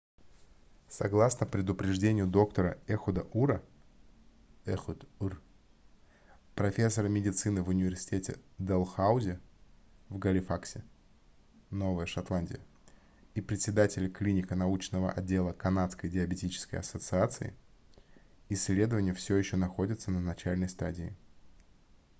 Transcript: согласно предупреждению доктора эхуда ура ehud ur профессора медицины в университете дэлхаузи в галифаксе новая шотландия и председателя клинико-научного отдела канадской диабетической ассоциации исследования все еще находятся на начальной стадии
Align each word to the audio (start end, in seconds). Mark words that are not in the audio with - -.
согласно 0.89 1.45
предупреждению 1.45 2.25
доктора 2.25 2.79
эхуда 2.87 3.21
ура 3.33 3.61
ehud 4.65 5.07
ur 5.19 5.37
профессора 6.55 7.07
медицины 7.07 7.61
в 7.61 7.69
университете 7.69 8.37
дэлхаузи 8.57 9.39
в 10.09 10.17
галифаксе 10.17 10.83
новая 11.69 12.07
шотландия 12.07 12.61
и 13.35 13.41
председателя 13.41 14.09
клинико-научного 14.09 15.11
отдела 15.11 15.53
канадской 15.53 16.09
диабетической 16.09 16.79
ассоциации 16.79 17.53
исследования 18.49 19.13
все 19.13 19.35
еще 19.37 19.55
находятся 19.55 20.09
на 20.09 20.19
начальной 20.19 20.67
стадии 20.69 21.15